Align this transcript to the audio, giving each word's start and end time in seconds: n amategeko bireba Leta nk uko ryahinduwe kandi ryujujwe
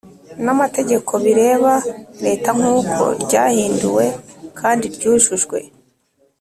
n 0.43 0.45
amategeko 0.55 1.11
bireba 1.25 1.73
Leta 2.25 2.49
nk 2.59 2.65
uko 2.77 3.03
ryahinduwe 3.23 4.05
kandi 4.59 4.85
ryujujwe 4.95 5.59